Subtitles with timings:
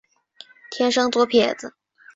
[0.71, 1.75] 天生左撇子。